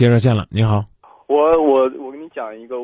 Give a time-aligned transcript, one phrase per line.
[0.00, 0.82] 接热线了，你好。
[1.26, 2.76] 我我我跟你讲一个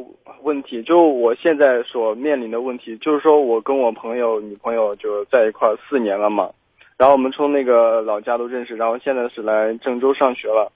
[0.43, 6.51] 问题，就我现在所面临的问题，就是说我跟我朋友女朋友就在一块四年了嘛，
[6.99, 10.71] 然后我们从那个老家都认识，然后现在是来郑州上学了，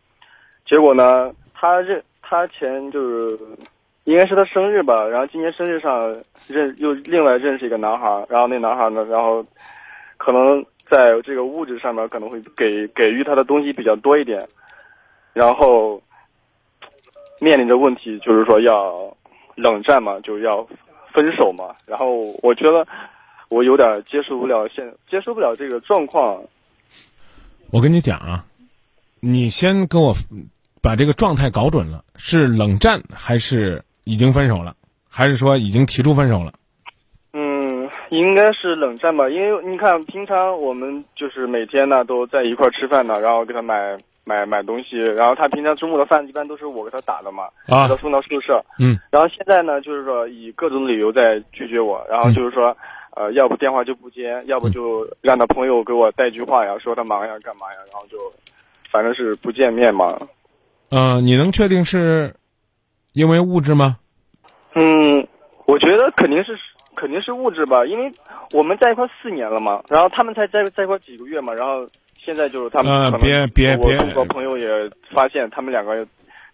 [0.64, 3.38] 结果呢，他认他前就是
[4.04, 6.16] 应该是他生日吧，然后今年生日上
[6.48, 9.44] 认又另外认识一个男孩，然后那男孩呢，然后
[10.16, 14.48] 可能在这个物质上面可能会给给予他的东西比较多一点，
[15.34, 16.00] 然后。
[17.40, 19.16] 面临着问题就是说要
[19.56, 20.62] 冷战嘛，就要
[21.12, 21.74] 分手嘛。
[21.86, 22.86] 然后我觉得
[23.48, 26.40] 我有点接受不了现接受不了这个状况。
[27.72, 28.44] 我跟你讲啊，
[29.20, 30.12] 你先跟我
[30.82, 34.76] 把这个状态搞准了，是冷战还是已经分手了，
[35.08, 36.52] 还是说已经提出分手了？
[37.32, 43.96] 嗯，应该是冷战吧，因为你看平常我们就是每天呢都在一块吃饭呢，然后给他买。
[44.24, 48.62] 买买东西，然后他平常中午的饭一般都是我给他打的嘛，给他送到宿舍。
[48.78, 52.76] 嗯，然后现在呢，就是说以各种理由在拒绝我，然后就是说，
[53.16, 58.18] 呃，要不电话就不接，要不就让他朋友给我带句话呀，说他忙呀，干嘛呀，然后就，
[58.90, 60.16] 反正是不见面嘛。
[60.90, 62.34] 嗯，你能确定是，
[63.12, 63.96] 因为物质吗？
[64.74, 65.26] 嗯，
[65.66, 66.56] 我觉得肯定是
[66.94, 68.12] 肯定是物质吧，因为
[68.52, 71.88] 我们在一块四年了嘛，然后他们才在在一块几个月嘛，然后。
[72.24, 74.68] 现在就是他们可能别别别，我和朋友也
[75.12, 76.06] 发现他们两个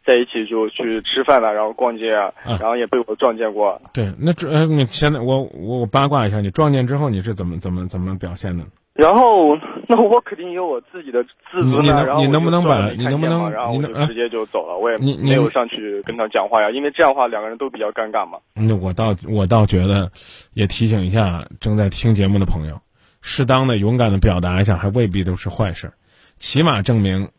[0.06, 3.81] 在一起就去吃饭了，然后逛街啊，然后也被我撞见过。
[3.92, 8.64] 对，那这你现在我我我八卦一下，你撞见之后你是怎么怎么怎么表现的？
[8.95, 9.55] 然后
[9.89, 18.39] 那我肯定有我自己的自尊啊，然后你能不能把你能不能然后我就直接就走了，我也你没有上去跟他讲话呀，因为这样的话两个人都比较尴尬嘛。
[18.55, 20.11] 那我倒我倒觉得，
[20.55, 22.80] 也提醒一下正在听节目的朋友。
[23.28, 25.92] 适当的、勇敢的表达一下，还未必都是坏事，
[26.36, 27.30] 起码证明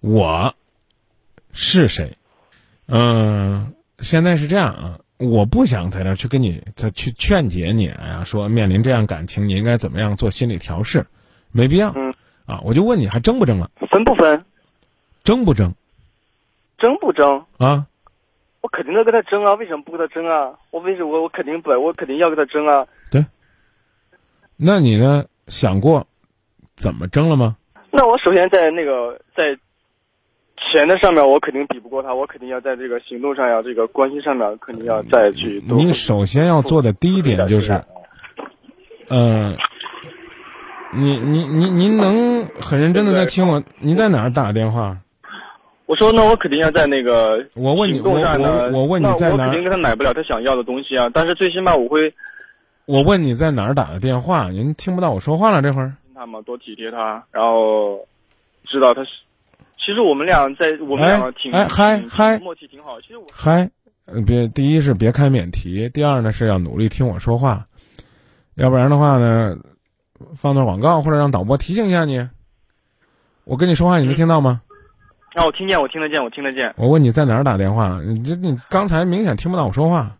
[0.00, 0.54] 我
[1.52, 2.16] 是谁。
[2.88, 11.06] 嗯，现在是这样啊，我不想在这去跟你再去劝解你呀，说面临这样感情，你应该怎么样做心理调试，
[11.52, 11.92] 没必要。
[11.94, 12.14] 嗯。
[12.46, 13.70] 啊，我就问你，还争不争了？
[13.90, 14.46] 分不分？
[15.24, 15.74] 争不争？
[16.78, 17.44] 争不争？
[17.58, 17.86] 啊？
[18.62, 19.52] 我肯定要跟他争啊！
[19.54, 20.58] 为什么不跟他争啊？
[20.70, 22.86] 我为什么我我肯定不，我肯定要跟他争啊！
[23.10, 23.26] 对。
[24.56, 25.26] 那你呢？
[25.46, 26.06] 想过
[26.74, 27.56] 怎么争了吗？
[27.90, 29.56] 那我首先在那个在
[30.72, 35.62] 钱的上面，我肯定比不过他，我肯定要在这个行动上要这个关系上面，肯定要再去。
[35.68, 37.84] 你首先要做的第一点就是，
[39.10, 39.56] 嗯，
[40.92, 43.62] 你你你您能很认真的在听我？
[43.78, 44.98] 你在哪儿打电话？
[45.86, 49.34] 我说，那我肯定要在那个我问你，我我我问你在哪？
[49.34, 52.12] 我肯定跟他买不了他想要的东西啊，但是最起码我会。
[52.86, 54.50] 我问你在哪儿打的电话？
[54.50, 55.62] 您听不到我说话了？
[55.62, 58.06] 这会儿他嘛，多体贴他，然后
[58.64, 59.10] 知道他是。
[59.76, 63.00] 其实我们俩在我们俩挺哎嗨嗨默契挺好。
[63.00, 63.70] 其实我嗨，
[64.26, 67.66] 别第一是别开免提，第二呢是要努力听我说话，
[68.54, 69.56] 要不然的话呢，
[70.36, 72.28] 放段广告或者让导播提醒一下你。
[73.44, 74.62] 我跟你说话，你能听到吗？
[75.34, 76.72] 啊，我听见，我听得见，我听得见。
[76.76, 78.00] 我问你在哪儿打电话？
[78.02, 80.16] 你这你刚才明显听不到我说话。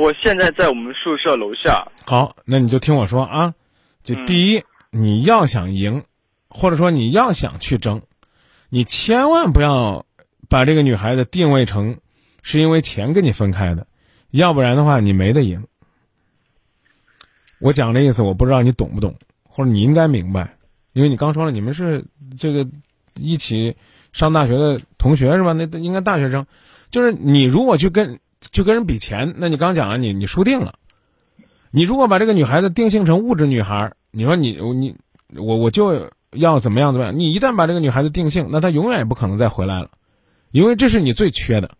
[0.00, 1.86] 我现在在我们宿舍楼下。
[2.06, 3.54] 好，那你就听我说啊，
[4.02, 6.04] 就第一，你要想赢，
[6.48, 8.00] 或者说你要想去争，
[8.70, 10.06] 你千万不要
[10.48, 11.98] 把这个女孩子定位成
[12.40, 13.86] 是因为钱跟你分开的，
[14.30, 15.66] 要不然的话你没得赢。
[17.58, 20.56] 我讲这意思，我不知道你懂不懂，或者你应该明白，
[20.94, 22.06] 因为你刚说了你们是
[22.38, 22.66] 这个
[23.16, 23.76] 一起
[24.12, 25.52] 上大学的同学是吧？
[25.52, 26.46] 那应该大学生，
[26.90, 28.18] 就是你如果去跟。
[28.40, 30.74] 就跟人比钱，那你刚讲了，你你输定了。
[31.70, 34.96] 你如果把这个女孩子定性成物质女孩，你说你你
[35.36, 37.16] 我我就要怎么样怎么样？
[37.16, 39.90] 你一旦把这个女孩子定性，那她永远也不可能再回来了，
[40.50, 41.76] 因为这是你最缺的。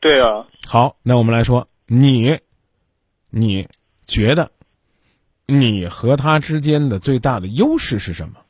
[0.00, 0.46] 对啊。
[0.66, 2.40] 好，那我们来说，你
[3.30, 3.68] 你
[4.06, 4.50] 觉得
[5.46, 8.40] 你和她之间的最大的优势是什么？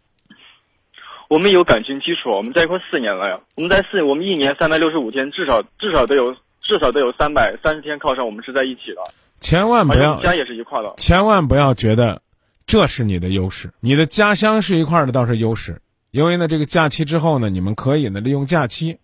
[1.29, 3.39] 我们有感情基础，我们在一块四年了呀。
[3.55, 9.03] 我们在四，我们一年三百六十五天，至少至少得有至少得有三百三十天靠上我们是在一起的。
[9.39, 10.95] 千万不要家也是一块的。
[10.97, 12.23] 千万不要觉得
[12.67, 15.83] 这是你的优势，你的家乡是一块的倒是优势。
[16.11, 18.97] 因为呢，这个假期之后呢，你们可以呢利用假期，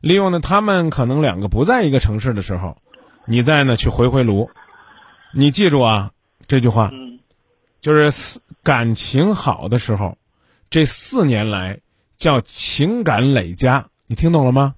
[0.00, 2.78] 利用呢他们可能两个不在一个城市的时候，
[3.26, 4.48] 你再呢去回回炉。
[5.34, 6.12] 你记住啊，
[6.48, 6.90] 这句话，
[7.82, 10.16] 就是感情好的时候。
[10.68, 11.80] 这四年来
[12.16, 14.74] 叫情感累加，你听懂了吗？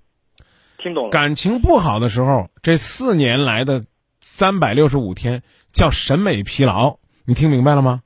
[0.78, 1.10] 听懂了。
[1.10, 3.84] 感情不好的时候，这四年来的
[4.20, 5.42] 三百六十五天
[5.72, 8.02] 叫审美疲劳，你听明白了吗？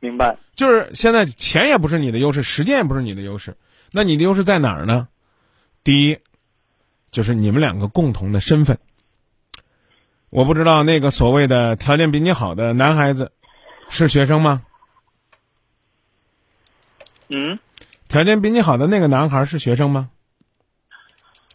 [0.00, 0.38] 明白。
[0.54, 3.56] 就是现在钱也不是你的优势，时间也不是你的优势，
[3.92, 5.08] 那你的优势在哪儿呢？
[5.84, 6.18] 第一，
[7.10, 8.78] 就是你们两个共同的身份。
[10.30, 13.32] 我不知道那个所谓的条件比你好的男孩子
[13.88, 14.62] 是学生吗？
[17.28, 17.58] 嗯，
[18.08, 20.10] 条件比你好的那个男孩是学生吗？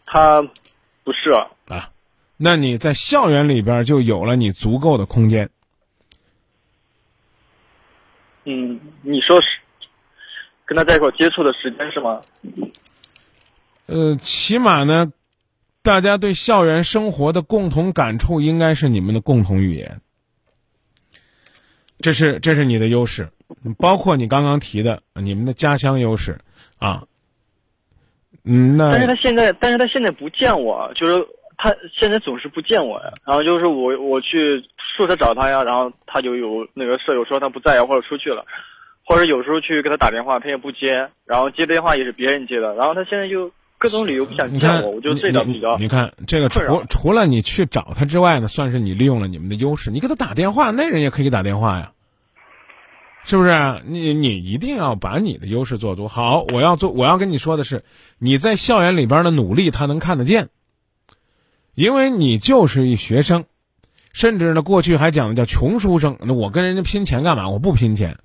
[0.06, 1.30] 他不是。
[1.68, 1.90] 啊，
[2.36, 5.48] 那你在校园里边就有了你足够的空间。
[8.44, 9.46] 嗯，你说是
[10.66, 12.20] 跟他在一块接触的时间是吗？
[13.86, 15.12] 呃，起码呢，
[15.82, 20.00] 大家对校园生活的共同感触应该是你们的共同语言。
[22.00, 23.30] 这是这是你的优势，
[23.78, 26.38] 包括你刚刚提的你们的家乡优势
[26.78, 27.04] 啊。
[28.44, 31.24] 嗯，那但是他现在，但是他现在不见我，就是
[31.56, 33.12] 他现在总是不见我呀。
[33.24, 34.64] 然后就是我我去
[34.96, 38.44] 宿舍找他呀，然后他就有那个舍友说他不在呀，或者出去了，
[39.06, 51.92] 或者有时候去给他打电话，他也不接，然后接电话也是别人接的，然后他现在就各种理由不想见我，我觉得这点比较你看这个除除了你去找他之外呢，算是你利用了你们的优势，你给他打电话，那人也可以打电话呀。
[53.32, 53.82] 是不是？
[53.86, 56.06] 你你一定要把你的优势做足。
[56.06, 57.82] 好，我要做，我要跟你说的是，
[58.18, 60.50] 你在校园里边的努力，他能看得见。
[61.74, 63.46] 因为你就是一学生，
[64.12, 66.18] 甚至呢，过去还讲的叫穷书生。
[66.20, 67.48] 那我跟人家拼钱干嘛？
[67.48, 68.18] 我不拼钱，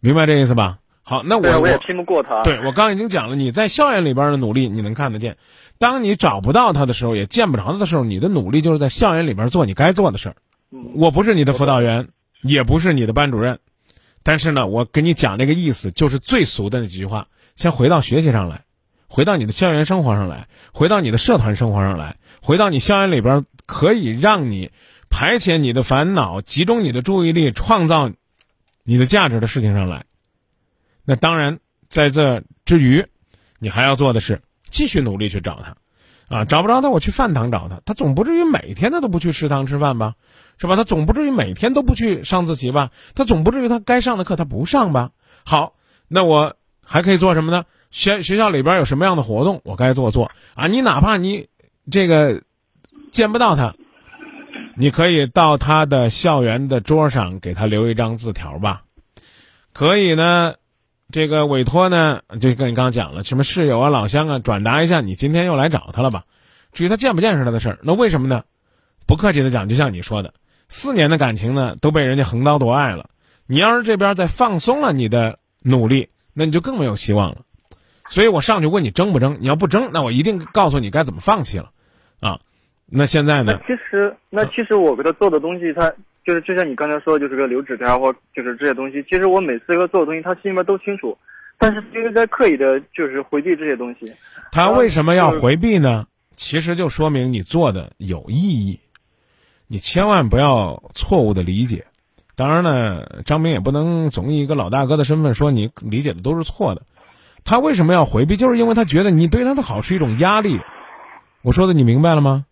[0.00, 0.78] 明白这意思吧？
[1.04, 2.42] 好，那我我也拼不过他。
[2.42, 5.36] 对我刚已经讲了，你在校园里边的努力，你能看得见。
[5.78, 10.36] 当你找不到他的时候，也见不着他的时候，你的努力就是在校园里边做你该做的事儿。
[10.96, 12.08] 我不是你的辅导员，
[12.42, 13.60] 也不是你的班主任。
[14.22, 17.28] 但是呢，我跟你讲这个意思，就是最俗的那几句话。
[17.56, 18.64] 先回到学习上来，
[19.06, 24.70] 回到你的校园生活上来，回到你的社团生活上来，回到你校园里边可以让你
[25.10, 28.10] 排遣你的烦恼、集中你的注意力、创造
[28.84, 30.04] 你的价值的事情上来。
[31.04, 33.06] 那当然，在这之余，
[33.58, 35.76] 你还要做的是继续努力去找他。
[36.30, 37.80] 啊，找不着他，我去饭堂找他。
[37.84, 40.14] 他总不至于每天他都不去食堂吃饭吧，
[40.58, 40.76] 是吧？
[40.76, 42.92] 他总不至于每天都不去上自习吧？
[43.16, 45.10] 他总不至于他该上的课他不上吧？
[45.44, 45.72] 好，
[46.06, 46.54] 那我
[46.84, 47.64] 还可以做什么呢？
[47.90, 50.68] 学学校里边有什么样的活动，我该做做啊？
[50.68, 51.48] 你哪怕你
[51.90, 52.42] 这个
[53.10, 53.74] 见不到他，
[54.76, 58.84] 你可以到他的校园的桌上给他留一张字条吧。
[59.72, 60.54] 可以呢。
[61.12, 66.24] 这个委托呢，就跟你刚刚讲了，什么室友啊、老乡啊，转达一下你今天又来找他了吧？
[66.72, 67.78] 至于他见不见是他的事儿。
[67.82, 68.44] 那为什么呢？
[69.06, 70.34] 不客气的讲，就像你说的，
[70.68, 73.10] 四年的感情呢都被人家横刀夺爱了。
[73.46, 77.38] 你要是这边再放松了你的努力，那你就更没有希望了。
[78.08, 79.38] 所以我上去问你争不争？
[79.40, 81.70] 你要不争，那我一定告诉你该怎么放弃了。
[82.20, 82.40] 啊，
[82.86, 83.58] 那现在呢？
[83.66, 85.92] 其实，那其实我给他做的东西，他。
[86.24, 89.02] 就是就像你刚才说，就是个留纸条或就是这些东西。
[89.08, 91.16] 其实我每次要做的东西，他心里面都清楚，
[91.58, 94.12] 但是就是在刻意的，就是回避这些东西。
[94.52, 96.06] 他为什么要回避呢？
[96.34, 98.80] 其实就说明你做的有意义，
[99.66, 101.86] 你千万不要错误的理解。
[102.36, 106.82] 当然呢，张明也不能总以一个老大哥的身份说你理解的都是错的。
[107.44, 108.36] 他为什么要回避？
[108.36, 110.60] 就是因为他觉得你对他的好是一种压力。
[111.42, 112.46] 我说的你明白了吗？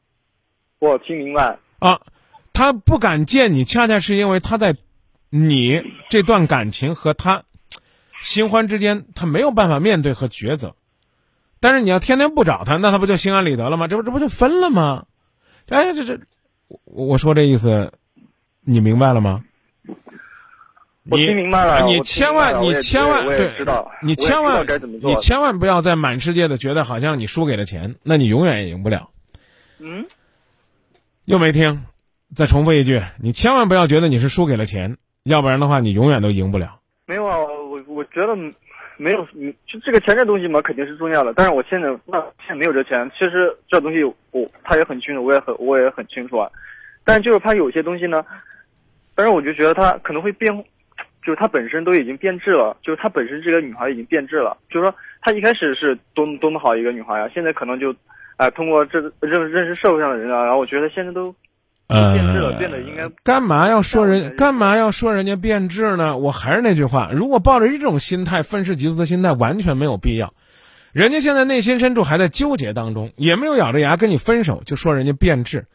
[0.78, 2.00] 我听明白啊。
[2.58, 4.74] 他不敢见你，恰恰是因为他在
[5.30, 7.44] 你这段感情和他
[8.20, 10.74] 新欢之间，他没有办法面对和抉择。
[11.60, 13.86] 但是你要天天不找他，那他不就心安理得了吗？
[13.86, 15.06] 这不这不就分了吗？
[15.68, 16.18] 哎，这这，
[16.66, 17.92] 我我说这意思，
[18.62, 19.44] 你明白了吗？
[21.08, 21.86] 我听明白了。
[21.86, 23.54] 你千万，你千万对，
[24.02, 24.66] 你千万，
[25.00, 29.10] 你千万不要再满世界的觉得好像你输给了钱，那你永远也赢不了。
[29.78, 30.06] 嗯，
[31.24, 31.84] 又没听。
[32.34, 36.78] 再重复一句，你千万不要觉得你是输给了钱，要不然的话，你永远都赢不了。
[37.06, 38.36] 没有啊，我我觉得
[38.98, 39.24] 没有，
[39.66, 41.32] 就这个钱这东西嘛，肯定是重要的。
[41.32, 46.50] 但是我现在那现在没有这钱，其实这东西我他也很清楚，我也很我也很清楚啊。
[47.02, 48.22] 但是就是他有些东西呢，
[49.14, 50.54] 但是我就觉得他可能会变，
[51.24, 54.54] 就是他本身都已经变质了，就是他本身这个女孩已经变质了。
[54.68, 57.94] 就是说，他一开始是多么多么好一个女孩呀，现在可能就，
[58.36, 61.34] 啊，通过这认认识社会上的人啊，然后我觉得现在都。
[61.88, 66.18] 变质了，变得应该干嘛要说人干嘛要说人家变质呢？
[66.18, 70.34] 我还是那句话，如果抱着这种心态愤世嫉俗的心态，完全没有必要。
[70.92, 75.66] 人家现在内心深处还在纠结当中，也没有咬着牙跟你分手，就说人家变质。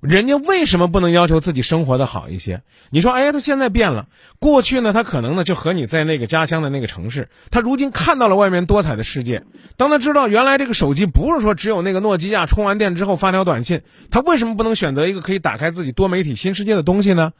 [0.00, 2.62] 人家为什么不能要求自己生活的好一些？
[2.90, 4.06] 你说，哎呀，他现在变了。
[4.38, 7.28] 过去呢，他可能呢就和你在那个家乡的那个城市。
[7.50, 9.44] 他如今看到了外面多彩的世界。
[9.76, 17.32] 当他知道原来这个手机不是说只有那个诺基亚充完电之后发条短信，他为什么不能选择一个可以打开自己多媒体新世界的东西呢？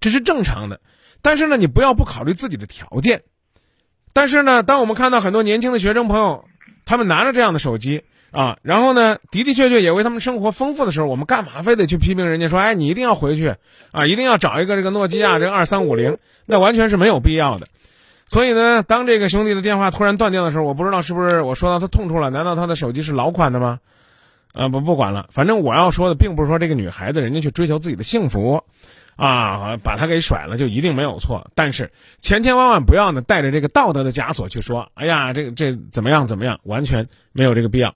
[0.00, 0.80] 这是正常的。
[1.22, 3.22] 但是呢，你不要不考虑自己的条件。
[4.12, 6.46] 但是呢，当我们看到很多年轻的学生朋友
[6.84, 13.54] 他们拿着这样的手机啊，然后呢，的的确确也为他们生活丰富的时候，我们干嘛非得去批评人家说，哎，你一定要回去
[13.92, 17.66] 啊，一定要找一个这个诺基亚这个二三五零，那完全是没有必要的。
[18.26, 22.30] 所以呢，当这个兄弟的电话突然断掉的时候，我不知道是不是我说到他痛处了？
[22.30, 23.80] 难道他的手机是老款的吗？
[24.54, 28.64] 啊，不不管了，反正我要说的并不是说这个女孩子人家去追求自己的幸福，
[29.16, 31.50] 啊，把他给甩了就一定没有错。
[31.54, 37.94] 但是千千万万不要呢带着这个道德的枷锁去说，哎呀，这个这怎么样怎么样，完全没有这个必要。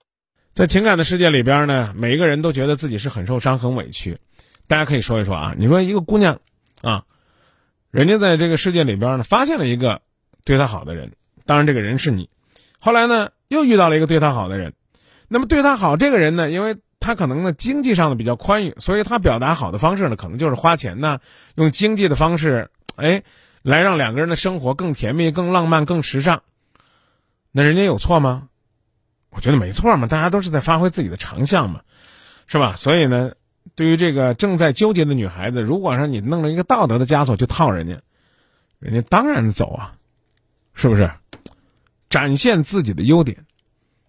[0.56, 4.16] 在情感的世界里边呢，每一个人都觉得自己是很受伤、很委屈。
[4.66, 6.40] 大家可以说一说啊，你说一个姑娘
[6.80, 7.04] 啊，
[7.90, 10.00] 人家在这个世界里边呢发现了一个
[10.46, 11.12] 对她好的人，
[11.44, 12.30] 当然这个人是你，
[12.80, 14.72] 后来呢又遇到了一个对她好的人。
[15.28, 21.20] 那么对她好这个人呢，因为他可能呢经济上的比较宽裕，所以他表达好的方式呢，可能就是花钱呢，
[21.56, 23.24] 用经济的方式，哎，
[23.60, 26.40] 来让两个人的生活更甜蜜、更浪漫、更时尚。
[27.52, 28.48] 那人家有错吗？
[29.36, 31.82] 我觉得没错嘛，大家都是在发挥自己的长项嘛，
[32.48, 32.74] 是吧？
[32.74, 33.34] 所以呢，
[33.76, 38.00] 对于这个正在纠结的女孩子，如果说你弄了一个道德的枷锁去套人家，
[38.80, 39.94] 人家当然走啊，
[40.74, 41.08] 是不是？
[42.08, 43.44] 展现自己的优点，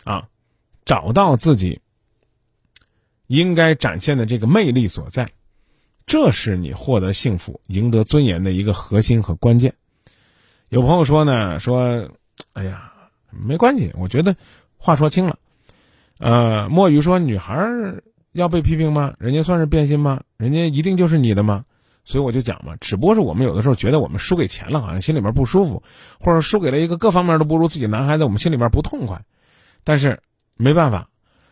[0.03, 0.27] 啊。
[0.85, 1.81] 找到自己
[3.25, 5.29] 应该展现的这个魅力所在，
[6.05, 9.73] 这是你获得幸福、赢得尊严的一个核心和关键。
[10.69, 12.09] 有朋友说呢，说，
[12.53, 12.93] 哎呀，
[13.31, 14.33] 没关系，我觉得
[14.77, 15.37] 话说清了。
[16.19, 17.69] 呃，墨鱼说，女孩
[18.31, 19.13] 要被批评吗？
[19.19, 20.21] 人家算是变心吗？
[20.37, 21.65] 人家一定就是你的吗？
[22.03, 25.83] 所以我就讲嘛，只不过是我们有的时候觉得我们输给钱了，好像心里边不舒服，
[26.19, 29.23] 或者输给了一个各方面都不如自己男孩子，我们心里边不痛快。
[29.83, 30.21] 但是。
[30.59, 31.11] 没办法，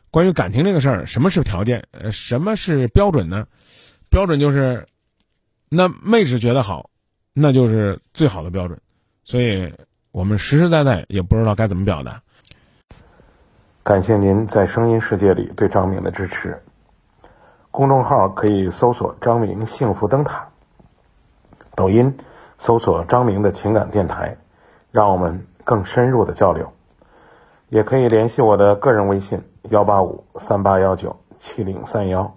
[0.09, 1.87] 关于感情这个事儿，什么是条件？
[1.91, 3.45] 呃，什么是标准呢？
[4.09, 4.87] 标准就是，
[5.69, 6.89] 那妹子觉得好，
[7.33, 8.81] 那就是最好的标准。
[9.23, 9.71] 所以
[10.09, 12.23] 我们实实在在也不知道该怎么表达。
[13.85, 16.59] 感谢您在声音世界里对张明的支持。
[17.69, 20.47] 公众号可以搜索“张明幸福灯塔”，
[21.77, 22.17] 抖音
[22.57, 24.35] 搜索“张明的情感电台”，
[24.89, 26.67] 让我们更深入的交流。
[27.69, 29.39] 也可以联系我的个人微信：
[29.69, 32.35] 幺八五三八幺九七零三幺。